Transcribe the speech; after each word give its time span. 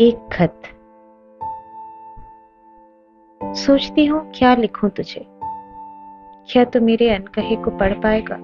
एक 0.00 0.28
खत। 0.32 0.62
सोचती 3.44 4.06
हूँ, 4.06 4.32
क्या 4.34 4.54
लिखूं 4.54 4.88
तुझे? 4.88 5.26
क्या 6.48 6.64
तू 6.64 6.80
मेरे 6.80 7.10
अनकहे 7.10 7.56
को 7.56 7.70
पढ़ 7.70 7.92
पाएगा? 7.92 8.36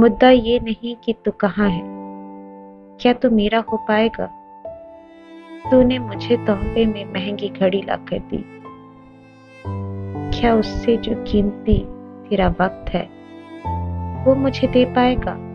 मुद्दा 0.00 0.30
ये 0.30 0.60
नहीं 0.60 0.96
कि 0.96 1.12
तू 1.12 1.30
कहाँ 1.30 1.68
है। 1.68 1.82
क्या 3.00 3.12
तू 3.12 3.30
मेरा 3.30 3.58
हो 3.58 3.76
पाएगा? 3.76 4.26
तूने 5.70 5.98
मुझे 5.98 6.36
तोहफे 6.36 6.86
में 6.86 7.12
महँगी 7.12 7.48
घड़ी 7.48 7.82
ला 7.82 7.96
कर 7.96 8.18
दी। 8.18 8.62
क्या 10.40 10.54
उससे 10.54 10.96
जो 10.96 11.24
कीमती 11.24 11.78
तेरा 12.28 12.48
वक्त 12.48 12.84
है, 12.88 13.08
वो 14.24 14.34
मुझे 14.34 14.68
दे 14.68 14.84
पाएगा? 14.84 15.45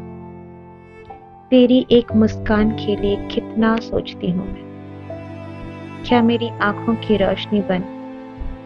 तेरी 1.52 1.88
एक 1.91 2.11
मुस्कान 2.15 2.71
के 2.71 2.95
लिए 2.95 3.15
कितना 3.15 3.77
सोचती 3.77 4.31
हूँ 4.31 4.47
मैं। 4.47 4.63
क्या 6.07 6.21
मेरी 6.21 6.50
आँखों 6.50 6.96
की 6.96 7.18
रोशनी 7.18 7.59
बन, 7.59 7.83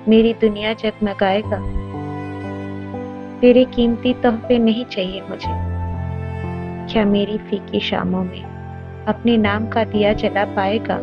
मेरी 0.07 0.33
दुनिया 0.33 0.73
जगमगाएगा? 0.73 1.57
तेरे 3.39 3.65
कीमती 3.65 4.13
तोहफे 4.13 4.57
नहीं 4.57 4.85
चाहिए 4.85 5.21
मुझे। 5.21 5.51
क्या 6.93 7.05
मेरी 7.05 7.37
फीकी 7.37 7.79
शामों 7.79 8.23
में 8.23 8.43
अपने 9.05 9.37
नाम 9.37 9.67
का 9.67 9.83
दिया 9.83 10.13
जला 10.13 10.45
पाएगा? 10.45 10.99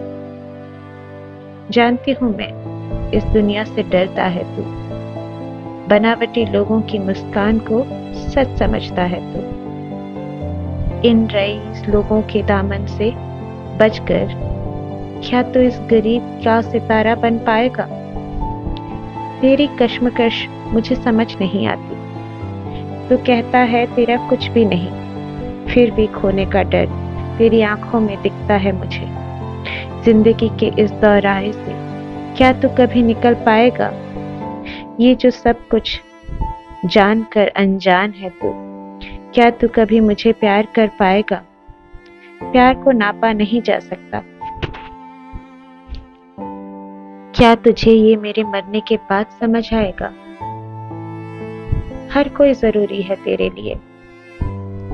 जानती 1.70 2.12
हूँ 2.12 2.36
मैं, 2.36 3.10
इस 3.10 3.24
दुनिया 3.24 3.64
से 3.64 3.82
डरता 3.82 4.24
है 4.24 4.56
तू। 4.56 4.62
बनावटी 5.88 6.46
लोगों 6.46 6.82
की 6.82 6.98
मुस्कान 6.98 7.58
को 7.58 7.84
सच 8.30 8.58
समझता 8.58 9.02
है 9.02 9.34
तू। 9.34 9.61
इन 11.04 11.26
रईस 11.26 11.86
लोगों 11.88 12.20
के 12.22 12.42
दामन 12.42 12.86
से 12.88 13.10
बचकर, 13.78 14.34
क्या 15.24 15.42
तो 15.42 15.60
इस 15.60 15.78
गरीब 15.90 16.22
का 16.44 16.60
सितारा 16.62 17.14
बन 17.14 17.38
पाएगा? 17.38 17.86
तेरी 19.40 19.66
कश्मकश 19.80 20.46
मुझे 20.68 20.94
समझ 20.94 21.26
नहीं 21.36 21.66
आती। 21.66 22.00
तू 23.08 23.16
कहता 23.16 23.58
है 23.58 23.84
तेरा 23.94 24.16
कुछ 24.28 24.48
भी 24.48 24.64
नहीं, 24.64 24.90
फिर 25.66 25.90
भी 25.90 26.06
खोने 26.06 26.46
का 26.46 26.62
डर 26.62 26.86
तेरी 27.38 27.62
आँखों 27.62 28.00
में 28.00 28.16
दिखता 28.22 28.54
है 28.54 28.72
मुझे। 28.72 29.06
ज़िंदगी 30.04 30.48
के 30.60 30.72
इस 30.82 30.90
दौराहे 30.90 31.52
से 31.52 31.80
क्या 32.36 32.52
तू 32.52 32.68
कभी 32.68 33.02
निकल 33.02 33.34
पाएगा? 33.34 33.92
ये 35.00 35.14
जो 35.14 35.30
सब 35.30 35.68
कुछ 35.68 36.00
जानकर 36.84 37.48
अनजान 37.48 38.10
है 38.10 38.30
तू। 38.30 38.71
क्या 39.34 39.50
तू 39.50 39.68
कभी 39.68 40.00
मुझे 40.00 40.32
प्यार 40.32 40.68
कर 40.74 40.88
पाएगा? 40.88 41.42
प्यार 42.42 42.74
को 42.74 42.90
नापा 42.90 43.32
नहीं 43.32 43.62
जा 43.62 43.78
सकता। 43.78 44.22
क्या 47.34 47.54
तुझे 47.54 47.90
ये 47.90 48.16
मेरे 48.16 48.44
मरने 48.44 48.80
के 48.80 48.96
बाद 48.96 49.26
समझ 49.40 49.74
आएगा? 49.74 50.06
हर 52.14 52.28
कोई 52.28 52.54
ज़रूरी 52.54 53.02
है 53.02 53.16
तेरे 53.16 53.50
लिए। 53.50 53.80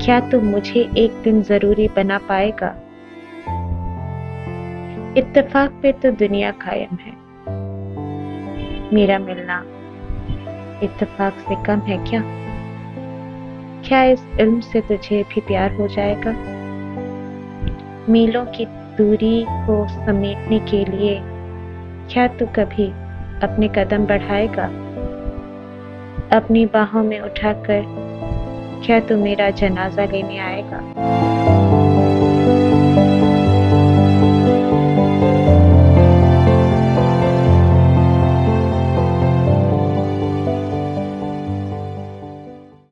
क्या 0.05 0.21
तू 0.21 0.41
मुझे 0.41 0.91
एक 0.97 1.23
दिन 1.25 1.43
ज़रूरी 1.43 1.89
बना 1.89 2.19
पाएगा? 2.19 2.69
इत्तेफाक 5.17 5.71
पे 5.83 5.93
तो 5.93 6.11
दुनिया 6.11 6.51
कायम 6.51 6.97
है। 6.97 7.13
मेरा 8.95 9.19
मिलना 9.19 9.65
इत्तेफाक 10.83 11.33
से 11.33 11.65
कम 11.65 11.81
है 11.81 12.05
क्या? 12.11 12.48
क्या 13.89 14.03
इस 14.03 14.27
इल्म 14.41 14.61
से 14.61 14.81
तुझे 14.81 15.23
भी 15.23 15.41
प्यार 15.41 15.73
हो 15.73 15.89
जाएगा? 15.89 16.33
मीलों 18.09 18.45
की 18.45 18.65
दूरी 18.67 19.45
को 19.49 19.89
समेटने 19.89 20.59
के 20.59 20.85
लिए 20.85 21.21
क्या 22.13 22.27
तू 22.29 22.47
कभी 22.47 22.89
अपने 23.43 23.69
कदम 23.69 24.07
बढ़ाएगा? 24.07 24.65
अपनी 26.37 26.67
बाहों 26.67 27.03
में 27.03 27.21
उठाकर 27.21 27.85
क्या 28.87 29.01
तू 29.01 29.17
मेरा 29.17 29.51
जनाजा 29.51 30.05
लेने 30.05 30.39
आएगा? 30.39 30.81